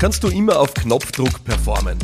[0.00, 1.98] kannst du immer auf Knopfdruck performen.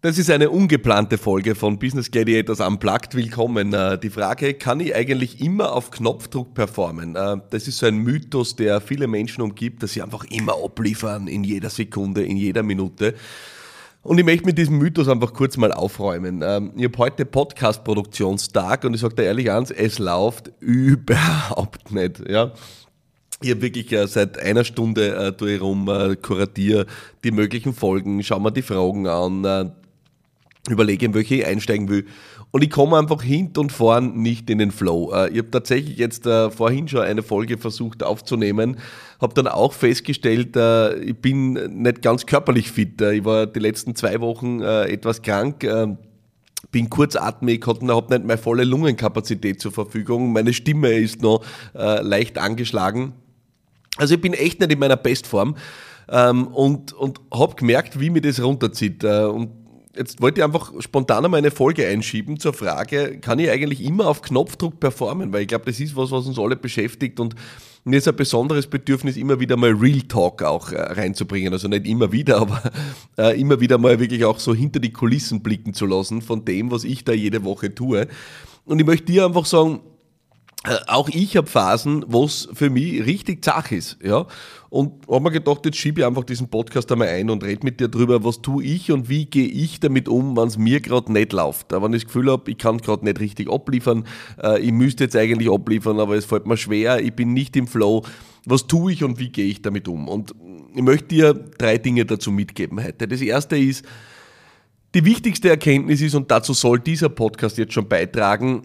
[0.00, 3.14] Das ist eine ungeplante Folge von Business Gladiators Unplugged.
[3.14, 3.74] Willkommen.
[3.74, 7.16] Äh, die Frage, kann ich eigentlich immer auf Knopfdruck performen?
[7.16, 11.28] Äh, das ist so ein Mythos, der viele Menschen umgibt, dass sie einfach immer abliefern
[11.28, 13.14] in jeder Sekunde, in jeder Minute.
[14.02, 16.42] Und ich möchte mit diesem Mythos einfach kurz mal aufräumen.
[16.42, 22.28] Ähm, ich habe heute Podcast-Produktionstag und ich sage dir ehrlich eins, es läuft überhaupt nicht.
[22.28, 22.52] Ja?
[23.42, 26.86] Ich habe wirklich äh, seit einer Stunde äh, rum, äh, kuratiere
[27.24, 29.70] die möglichen Folgen, schaue mir die Fragen an, äh,
[30.70, 32.06] überlege, in welche ich einsteigen will.
[32.50, 35.12] Und ich komme einfach hint und vorn nicht in den Flow.
[35.12, 38.78] Äh, ich habe tatsächlich jetzt äh, vorhin schon eine Folge versucht aufzunehmen,
[39.20, 43.00] habe dann auch festgestellt, äh, ich bin nicht ganz körperlich fit.
[43.02, 45.66] Ich war die letzten zwei Wochen etwas krank
[46.72, 50.32] bin kurzatmig, habe nicht meine volle Lungenkapazität zur Verfügung.
[50.32, 51.44] Meine Stimme ist noch
[51.74, 53.14] leicht angeschlagen.
[53.96, 55.56] Also ich bin echt nicht in meiner Bestform
[56.08, 59.04] ähm, und, und habe gemerkt, wie mir das runterzieht.
[59.04, 59.57] und
[59.98, 64.06] jetzt wollte ich einfach spontan einmal eine Folge einschieben zur Frage, kann ich eigentlich immer
[64.06, 65.32] auf Knopfdruck performen?
[65.32, 67.34] Weil ich glaube, das ist was, was uns alle beschäftigt und
[67.84, 71.52] mir ist ein besonderes Bedürfnis, immer wieder mal Real Talk auch äh, reinzubringen.
[71.52, 72.62] Also nicht immer wieder, aber
[73.16, 76.70] äh, immer wieder mal wirklich auch so hinter die Kulissen blicken zu lassen von dem,
[76.70, 78.06] was ich da jede Woche tue.
[78.64, 79.80] Und ich möchte dir einfach sagen,
[80.86, 84.26] auch ich habe Phasen, wo es für mich richtig zach ist, ja.
[84.70, 87.80] Und habe mir gedacht, jetzt schiebe ich einfach diesen Podcast einmal ein und rede mit
[87.80, 91.10] dir drüber, was tue ich und wie gehe ich damit um, wenn es mir gerade
[91.12, 91.72] nicht läuft.
[91.72, 94.04] Wenn ich das Gefühl habe, ich kann gerade nicht richtig abliefern,
[94.42, 97.66] äh, ich müsste jetzt eigentlich abliefern, aber es fällt mir schwer, ich bin nicht im
[97.66, 98.04] Flow.
[98.44, 100.08] Was tue ich und wie gehe ich damit um?
[100.08, 100.34] Und
[100.74, 103.08] ich möchte dir drei Dinge dazu mitgeben heute.
[103.08, 103.84] Das erste ist,
[104.94, 108.62] die wichtigste Erkenntnis ist, und dazu soll dieser Podcast jetzt schon beitragen,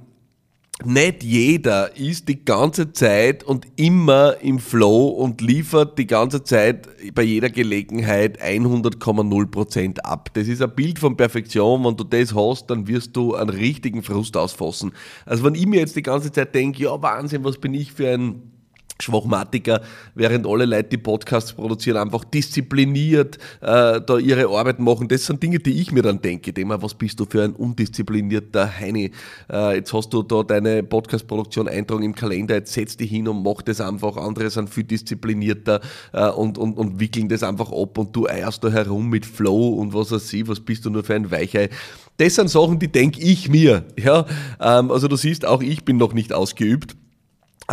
[0.83, 6.89] nicht jeder ist die ganze Zeit und immer im Flow und liefert die ganze Zeit
[7.13, 10.29] bei jeder Gelegenheit 100,0% ab.
[10.33, 11.85] Das ist ein Bild von Perfektion.
[11.85, 14.91] Wenn du das hast, dann wirst du einen richtigen Frust ausfassen.
[15.25, 18.09] Also wenn ich mir jetzt die ganze Zeit denke, ja Wahnsinn, was bin ich für
[18.09, 18.52] ein
[19.01, 19.81] Schwachmatiker,
[20.15, 25.07] während alle Leute, die Podcasts produzieren, einfach diszipliniert äh, da ihre Arbeit machen.
[25.07, 26.53] Das sind Dinge, die ich mir dann denke.
[26.53, 29.11] Thema, was bist du für ein undisziplinierter Heini?
[29.51, 33.43] Äh, jetzt hast du da deine Podcast-Produktion eintragen im Kalender, jetzt setz dich hin und
[33.43, 34.15] mach das einfach.
[34.17, 35.81] Andere sind viel disziplinierter
[36.13, 39.69] äh, und, und, und wickeln das einfach ab und du eierst da herum mit Flow
[39.69, 41.69] und was weiß ich, was bist du nur für ein Weichei?
[42.17, 43.85] Das sind Sachen, die denke ich mir.
[43.97, 44.25] Ja?
[44.61, 46.95] Ähm, also du siehst, auch ich bin noch nicht ausgeübt.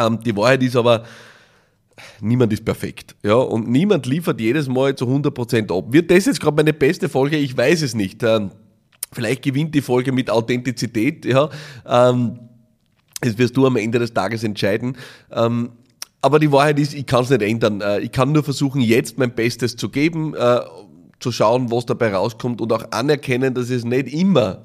[0.06, 1.04] Ähm, die Wahrheit ist aber,
[2.20, 3.14] niemand ist perfekt.
[3.22, 5.92] Ja, und niemand liefert jedes Mal zu 100% ab.
[5.92, 7.36] Wird das jetzt gerade meine beste Folge?
[7.36, 8.22] Ich weiß es nicht.
[8.22, 8.50] Ähm,
[9.12, 11.24] vielleicht gewinnt die Folge mit Authentizität.
[11.24, 11.50] Ja,
[11.86, 12.38] ähm,
[13.20, 14.96] das wirst du am Ende des Tages entscheiden.
[15.30, 15.70] Ähm,
[16.22, 17.80] aber die Wahrheit ist, ich kann es nicht ändern.
[17.80, 20.60] Äh, ich kann nur versuchen, jetzt mein Bestes zu geben, äh,
[21.18, 24.64] zu schauen, was dabei rauskommt und auch anerkennen, dass es nicht immer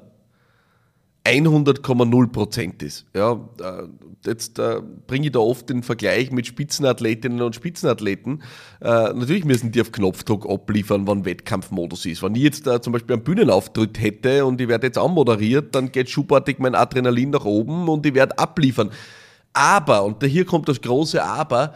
[1.26, 3.06] 100,0 Prozent ist.
[3.14, 3.82] Ja, äh,
[4.24, 8.42] jetzt äh, bringe ich da oft den Vergleich mit Spitzenathletinnen und Spitzenathleten.
[8.80, 12.22] Äh, natürlich müssen die auf Knopfdruck abliefern, wann Wettkampfmodus ist.
[12.22, 16.10] Wenn ich jetzt zum Beispiel einen Bühnenauftritt hätte und ich werde jetzt anmoderiert, dann geht
[16.10, 18.90] schubartig mein Adrenalin nach oben und ich werde abliefern.
[19.52, 21.74] Aber, und hier kommt das große Aber,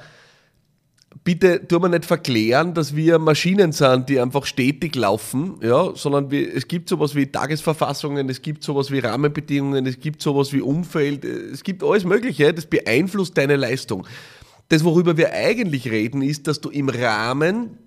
[1.25, 6.31] bitte tu mir nicht verklären, dass wir Maschinen sind, die einfach stetig laufen, ja, sondern
[6.31, 10.61] wir, es gibt sowas wie Tagesverfassungen, es gibt sowas wie Rahmenbedingungen, es gibt sowas wie
[10.61, 14.07] Umfeld, es gibt alles Mögliche, das beeinflusst deine Leistung.
[14.69, 17.79] Das, worüber wir eigentlich reden, ist, dass du im Rahmen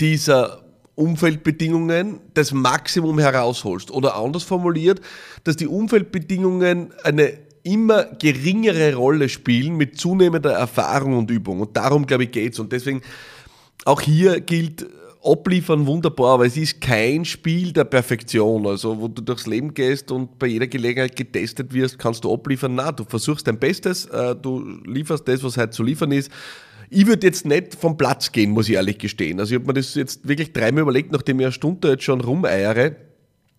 [0.00, 0.64] dieser
[0.94, 3.90] Umfeldbedingungen das Maximum herausholst.
[3.90, 5.00] Oder anders formuliert,
[5.42, 11.60] dass die Umfeldbedingungen eine immer geringere Rolle spielen mit zunehmender Erfahrung und Übung.
[11.60, 12.58] Und darum, glaube ich, geht's.
[12.58, 13.00] Und deswegen,
[13.84, 14.86] auch hier gilt,
[15.24, 18.66] abliefern wunderbar, aber es ist kein Spiel der Perfektion.
[18.66, 22.74] Also, wo du durchs Leben gehst und bei jeder Gelegenheit getestet wirst, kannst du abliefern.
[22.74, 26.30] Na, du versuchst dein Bestes, äh, du lieferst das, was heute zu liefern ist.
[26.90, 29.40] Ich würde jetzt nicht vom Platz gehen, muss ich ehrlich gestehen.
[29.40, 32.20] Also, ich habe mir das jetzt wirklich dreimal überlegt, nachdem ich eine Stunde jetzt schon
[32.20, 32.94] rumeiere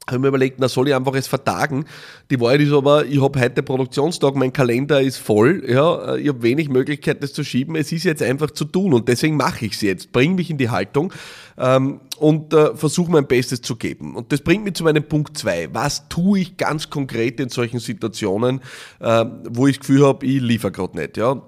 [0.07, 1.85] habe mir überlegt, na soll ich einfach es vertagen.
[2.29, 6.43] Die Wahrheit ist aber, ich habe heute Produktionstag, mein Kalender ist voll, ja, ich habe
[6.43, 7.75] wenig Möglichkeit, das zu schieben.
[7.75, 10.11] Es ist jetzt einfach zu tun und deswegen mache ich es jetzt.
[10.11, 11.11] Bring mich in die Haltung
[11.57, 14.15] ähm, und äh, versuche mein Bestes zu geben.
[14.15, 15.69] Und das bringt mich zu meinem Punkt zwei.
[15.73, 18.61] Was tue ich ganz konkret in solchen Situationen,
[18.99, 21.41] äh, wo ich das Gefühl habe, ich liefere gerade nicht, ja?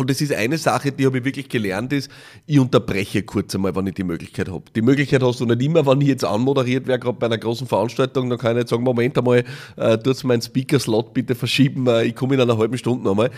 [0.00, 2.10] Und das ist eine Sache, die habe ich wirklich gelernt, ist,
[2.46, 4.64] ich unterbreche kurz einmal, wenn ich die Möglichkeit habe.
[4.74, 7.66] Die Möglichkeit hast du nicht immer, wenn ich jetzt anmoderiert wäre, gerade bei einer großen
[7.66, 9.44] Veranstaltung, dann kann ich nicht sagen, Moment einmal,
[9.76, 13.30] äh, tut meinen Speaker-Slot bitte verschieben, äh, ich komme in einer halben Stunde nochmal.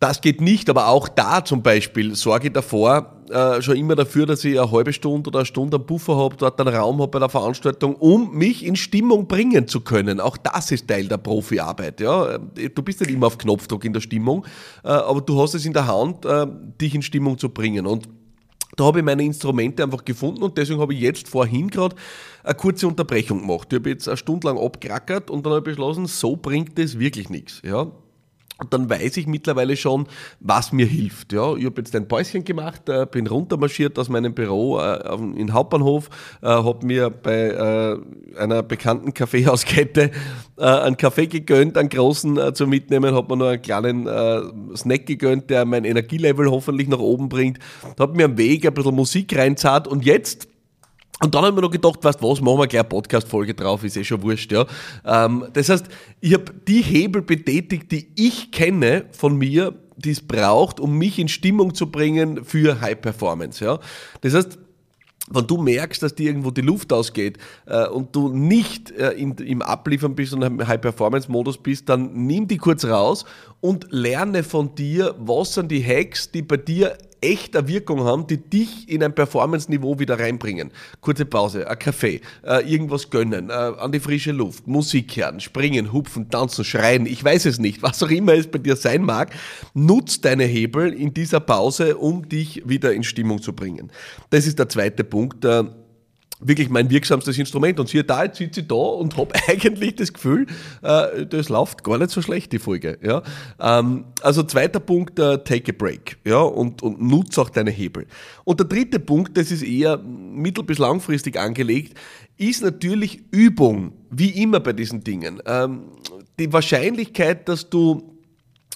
[0.00, 4.26] Das geht nicht, aber auch da zum Beispiel sorge ich davor äh, schon immer dafür,
[4.26, 7.10] dass ich eine halbe Stunde oder eine Stunde einen Puffer habe, dort einen Raum habe
[7.10, 10.20] bei der Veranstaltung, um mich in Stimmung bringen zu können.
[10.20, 12.00] Auch das ist Teil der Profiarbeit.
[12.00, 12.38] Ja?
[12.38, 14.46] Du bist nicht immer auf Knopfdruck in der Stimmung,
[14.84, 16.46] äh, aber du hast es in der Hand, äh,
[16.80, 17.84] dich in Stimmung zu bringen.
[17.84, 18.08] Und
[18.76, 21.96] da habe ich meine Instrumente einfach gefunden und deswegen habe ich jetzt vorhin gerade
[22.44, 23.72] eine kurze Unterbrechung gemacht.
[23.72, 27.00] Ich habe jetzt eine Stunde lang abgerackert und dann habe ich beschlossen, so bringt das
[27.00, 27.60] wirklich nichts.
[27.64, 27.90] Ja?
[28.60, 30.08] Und dann weiß ich mittlerweile schon,
[30.40, 31.32] was mir hilft.
[31.32, 35.52] Ja, ich habe jetzt ein Päuschen gemacht, äh, bin runtermarschiert aus meinem Büro äh, in
[35.52, 36.10] Hauptbahnhof,
[36.42, 40.10] äh, habe mir bei äh, einer bekannten Kaffeehauskette
[40.56, 44.76] äh, einen Kaffee gegönnt, einen großen äh, zu mitnehmen, habe mir nur einen kleinen äh,
[44.76, 47.60] Snack gegönnt, der mein Energielevel hoffentlich nach oben bringt,
[47.96, 50.48] habe mir am Weg ein bisschen Musik reinzahlt und jetzt
[51.20, 53.96] und dann haben wir noch gedacht, weißt was, machen wir gleich eine Podcast-Folge drauf, ist
[53.96, 54.66] eh schon wurscht, ja.
[55.04, 55.86] Ähm, das heißt,
[56.20, 61.18] ich habe die Hebel betätigt, die ich kenne von mir, die es braucht, um mich
[61.18, 63.80] in Stimmung zu bringen für High Performance, ja.
[64.20, 64.58] Das heißt,
[65.30, 69.34] wenn du merkst, dass dir irgendwo die Luft ausgeht äh, und du nicht äh, in,
[69.34, 73.24] im Abliefern bist und im High-Performance-Modus bist, dann nimm die kurz raus
[73.60, 78.38] und lerne von dir, was sind die Hacks, die bei dir echter Wirkung haben, die
[78.38, 80.70] dich in ein Performance-Niveau wieder reinbringen.
[81.00, 85.92] Kurze Pause, ein Kaffee, äh, irgendwas gönnen, äh, an die frische Luft, Musik hören, springen,
[85.92, 89.32] hupfen, tanzen, schreien, ich weiß es nicht, was auch immer es bei dir sein mag,
[89.74, 93.90] nutz deine Hebel in dieser Pause, um dich wieder in Stimmung zu bringen.
[94.30, 95.44] Das ist der zweite Punkt.
[95.44, 95.64] Äh,
[96.40, 97.80] wirklich mein wirksamstes Instrument.
[97.80, 100.46] Und siehe da, jetzt sitze ich da und habe eigentlich das Gefühl,
[100.82, 102.98] äh, das läuft gar nicht so schlecht, die Folge.
[103.02, 103.22] Ja?
[103.60, 106.40] Ähm, also zweiter Punkt, äh, take a break ja?
[106.40, 108.06] und, und nutze auch deine Hebel.
[108.44, 111.98] Und der dritte Punkt, das ist eher mittel- bis langfristig angelegt,
[112.36, 115.42] ist natürlich Übung, wie immer bei diesen Dingen.
[115.46, 115.82] Ähm,
[116.38, 118.18] die Wahrscheinlichkeit, dass du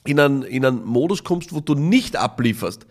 [0.04, 2.86] in einen, in einen Modus kommst, wo du nicht ablieferst,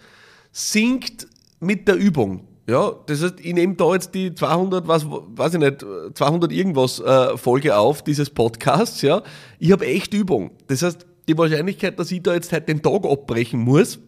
[0.51, 1.27] sinkt
[1.59, 2.47] mit der Übung.
[2.68, 7.00] Ja, das heißt, ich nehme da jetzt die 200, was, weiß ich nicht, 200 irgendwas
[7.00, 9.24] äh, Folge auf, dieses Podcasts, ja.
[9.60, 10.52] Ich habe echt Übung.
[10.68, 14.00] Das heißt, die Wahrscheinlichkeit, dass ich da jetzt halt den Tag abbrechen muss,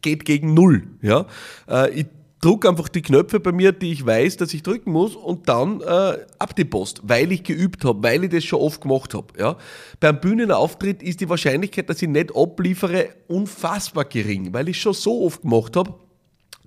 [0.00, 1.26] geht gegen null, ja.
[1.68, 2.06] Äh, ich
[2.40, 5.80] drücke einfach die Knöpfe bei mir, die ich weiß, dass ich drücken muss und dann
[5.80, 9.26] äh, ab die Post, weil ich geübt habe, weil ich das schon oft gemacht habe.
[9.38, 9.56] Ja.
[10.00, 15.24] Beim Bühnenauftritt ist die Wahrscheinlichkeit, dass ich nicht abliefere, unfassbar gering, weil ich schon so
[15.24, 15.94] oft gemacht habe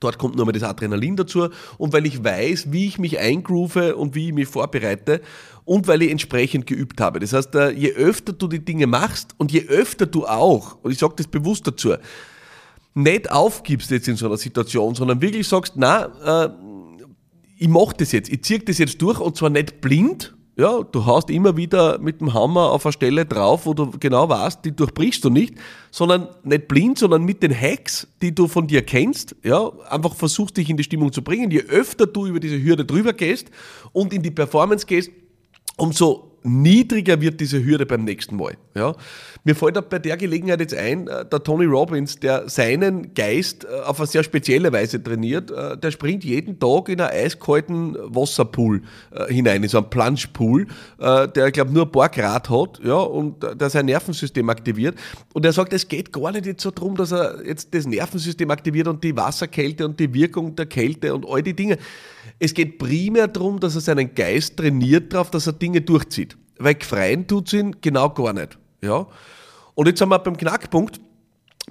[0.05, 1.49] Dort kommt nur mal das Adrenalin dazu
[1.79, 5.19] und weil ich weiß, wie ich mich eingroove und wie ich mich vorbereite
[5.63, 7.19] und weil ich entsprechend geübt habe.
[7.19, 10.91] Das heißt, äh, je öfter du die Dinge machst und je öfter du auch, und
[10.91, 11.95] ich sage das bewusst dazu,
[12.93, 16.49] nicht aufgibst jetzt in so einer Situation, sondern wirklich sagst, na, äh,
[17.57, 21.05] ich mache das jetzt, ich ziehe das jetzt durch und zwar nicht blind, ja, du
[21.05, 24.73] haust immer wieder mit dem Hammer auf eine Stelle drauf, wo du genau weißt, die
[24.73, 25.55] durchbrichst du nicht,
[25.91, 30.55] sondern nicht blind, sondern mit den Hacks, die du von dir kennst, ja, einfach versuchst
[30.55, 31.51] dich in die Stimmung zu bringen.
[31.51, 33.49] Je öfter du über diese Hürde drüber gehst
[33.91, 35.11] und in die Performance gehst,
[35.75, 38.55] umso niedriger wird diese Hürde beim nächsten Mal.
[38.75, 38.95] Ja.
[39.43, 43.81] Mir fällt bei der Gelegenheit jetzt ein, äh, der Tony Robbins, der seinen Geist äh,
[43.81, 48.81] auf eine sehr spezielle Weise trainiert, äh, der springt jeden Tag in einen eiskalten Wasserpool
[49.27, 50.67] hinein, in so einen Planschpool,
[50.99, 54.95] der, ich glaube, nur ein paar Grad hat ja, und der sein Nervensystem aktiviert.
[55.33, 58.49] Und er sagt, es geht gar nicht jetzt so darum, dass er jetzt das Nervensystem
[58.51, 61.77] aktiviert und die Wasserkälte und die Wirkung der Kälte und all die Dinge.
[62.39, 66.34] Es geht primär darum, dass er seinen Geist trainiert darauf, dass er Dinge durchzieht.
[66.57, 68.57] Weil gefreien tut ihn genau gar nicht.
[68.81, 69.07] Ja?
[69.73, 70.99] Und jetzt sind wir beim Knackpunkt.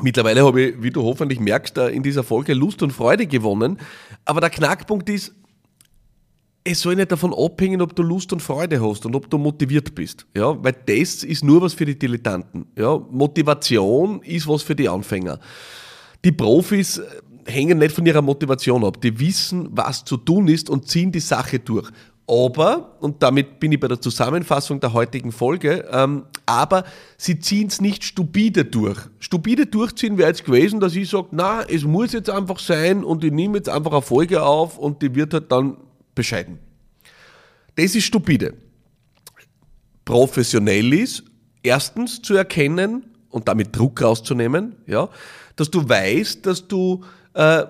[0.00, 3.79] Mittlerweile habe ich, wie du hoffentlich merkst, in dieser Folge Lust und Freude gewonnen.
[4.25, 5.33] Aber der Knackpunkt ist,
[6.64, 9.95] es soll nicht davon abhängen, ob du Lust und Freude hast und ob du motiviert
[9.95, 10.26] bist.
[10.35, 12.67] Ja, weil das ist nur was für die Dilettanten.
[12.76, 15.38] Ja, Motivation ist was für die Anfänger.
[16.25, 17.03] Die Profis
[17.47, 19.00] hängen nicht von ihrer Motivation ab.
[19.03, 21.91] Die wissen, was zu tun ist und ziehen die Sache durch.
[22.26, 26.85] Aber, und damit bin ich bei der Zusammenfassung der heutigen Folge, ähm, aber
[27.19, 28.99] sie ziehen es nicht stupide durch.
[29.19, 33.25] Stupide durchziehen wäre jetzt gewesen, dass ich sage, na, es muss jetzt einfach sein und
[33.25, 35.76] ich nehme jetzt einfach eine Folge auf und die wird halt dann
[36.14, 36.59] bescheiden.
[37.76, 38.54] Das ist stupide.
[40.07, 41.25] Professionell ist,
[41.62, 45.11] erstens zu erkennen und damit Druck rauszunehmen, ja,
[45.57, 47.04] dass du weißt, dass du
[47.35, 47.64] äh,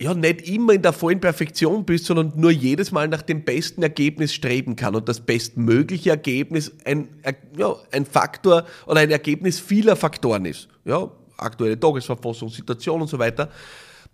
[0.00, 3.82] ja, nicht immer in der vollen Perfektion bist, sondern nur jedes Mal nach dem besten
[3.82, 7.08] Ergebnis streben kann und das bestmögliche Ergebnis ein,
[7.56, 10.68] ja, ein Faktor oder ein Ergebnis vieler Faktoren ist.
[10.86, 13.50] Ja, aktuelle Tagesverfassung, Situation und so weiter.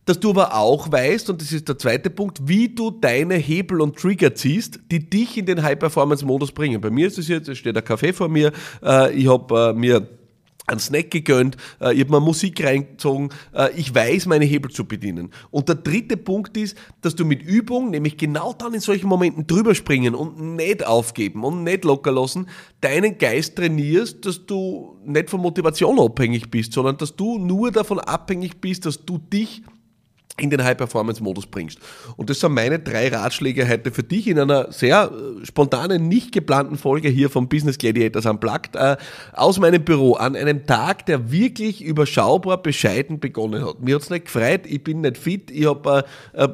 [0.06, 3.80] Dass du aber auch weißt, und das ist der zweite Punkt, wie du deine Hebel
[3.80, 6.80] und Trigger ziehst, die dich in den High-Performance-Modus bringen.
[6.80, 8.52] Bei mir ist es jetzt, es steht ein Kaffee vor mir,
[8.84, 10.06] äh, ich habe äh, mir
[10.66, 14.84] einen Snack gegönnt, äh, ich habe mir Musik reingezogen, äh, ich weiß, meine Hebel zu
[14.84, 15.30] bedienen.
[15.50, 19.46] Und der dritte Punkt ist, dass du mit Übung, nämlich genau dann in solchen Momenten
[19.46, 22.48] drüber springen und nicht aufgeben und nicht locker lassen,
[22.80, 28.00] deinen Geist trainierst, dass du nicht von Motivation abhängig bist, sondern dass du nur davon
[28.00, 29.62] abhängig bist, dass du dich
[30.38, 31.78] in den High-Performance-Modus bringst.
[32.16, 36.32] Und das sind meine drei Ratschläge heute für dich in einer sehr äh, spontanen, nicht
[36.32, 38.96] geplanten Folge hier vom Business Gladiators Unplugged äh,
[39.32, 43.80] aus meinem Büro an einem Tag, der wirklich überschaubar bescheiden begonnen hat.
[43.80, 46.48] Mir hat's nicht gefreut, ich bin nicht fit, ich habe äh, äh,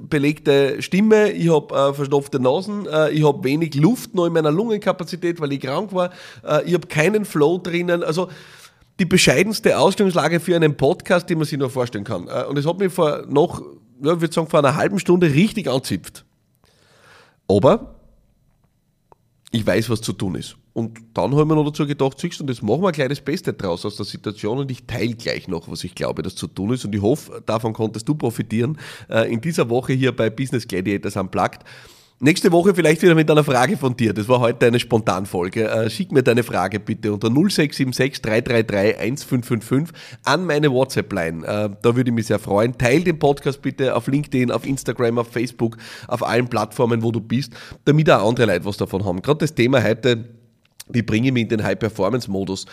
[0.00, 4.50] belegte Stimme, ich habe äh, verstopfte Nasen, äh, ich habe wenig Luft noch in meiner
[4.50, 6.10] Lungenkapazität, weil ich krank war,
[6.46, 8.28] äh, ich habe keinen Flow drinnen, also
[9.02, 12.28] die bescheidenste Ausgangslage für einen Podcast, die man sich nur vorstellen kann.
[12.28, 13.60] Äh, und es hat mich vor noch,
[14.00, 16.24] ja, ich würde sagen, vor einer halben Stunde richtig anzipft.
[17.48, 17.96] Aber
[19.50, 20.56] ich weiß, was zu tun ist.
[20.72, 23.20] Und dann haben wir noch dazu gedacht, siehst du, und jetzt machen wir gleich das
[23.20, 26.46] Beste draus aus der Situation und ich teile gleich noch, was ich glaube, das zu
[26.46, 26.84] tun ist.
[26.84, 28.78] Und ich hoffe, davon konntest du profitieren
[29.10, 31.64] äh, in dieser Woche hier bei Business Gladiators Unplugged.
[32.24, 34.12] Nächste Woche vielleicht wieder mit einer Frage von dir.
[34.14, 35.68] Das war heute eine Spontanfolge.
[35.68, 41.44] Äh, schick mir deine Frage bitte unter 0676 333 1555 an meine WhatsApp-Line.
[41.44, 42.78] Äh, da würde ich mich sehr freuen.
[42.78, 47.20] Teil den Podcast bitte auf LinkedIn, auf Instagram, auf Facebook, auf allen Plattformen, wo du
[47.20, 47.54] bist,
[47.86, 49.20] damit auch andere Leute was davon haben.
[49.20, 50.28] Gerade das Thema heute,
[50.90, 52.66] wie bringe ich mich in den High-Performance-Modus?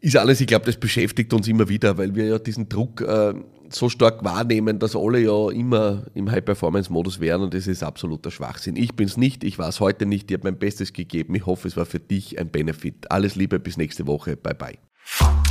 [0.00, 3.34] Ist alles, ich glaube, das beschäftigt uns immer wieder, weil wir ja diesen Druck äh,
[3.70, 8.76] so stark wahrnehmen, dass alle ja immer im High-Performance-Modus wären und das ist absoluter Schwachsinn.
[8.76, 11.34] Ich bin es nicht, ich war es heute nicht, ich habe mein Bestes gegeben.
[11.34, 13.10] Ich hoffe, es war für dich ein Benefit.
[13.10, 14.36] Alles Liebe, bis nächste Woche.
[14.36, 15.47] Bye bye.